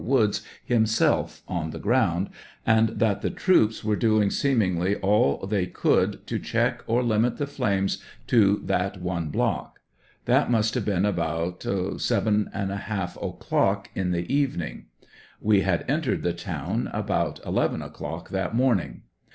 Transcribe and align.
Woods 0.03 0.41
himself 0.65 1.43
on 1.47 1.69
the 1.69 1.77
ground, 1.77 2.31
and 2.65 2.89
that 2.89 3.21
the 3.21 3.29
troops 3.29 3.83
were 3.83 3.95
doing 3.95 4.31
seemingly 4.31 4.95
all 4.95 5.45
they 5.45 5.67
could 5.67 6.25
to 6.25 6.39
check 6.39 6.83
or 6.87 7.03
limit 7.03 7.37
the 7.37 7.45
flames 7.45 8.03
to 8.25 8.63
that 8.65 8.97
oue 9.03 9.19
block; 9.31 9.79
that 10.25 10.49
must 10.49 10.73
have 10.73 10.85
been 10.85 11.05
about 11.05 11.59
7J 11.59 13.17
o'clock, 13.29 13.91
in 13.93 14.09
the 14.09 14.33
evening; 14.33 14.87
we 15.39 15.61
had 15.61 15.85
entered 15.87 16.23
the 16.23 16.33
town 16.33 16.89
about 16.91 17.39
11 17.45 17.83
o'clock 17.83 18.29
that 18.29 18.55
morning. 18.55 19.03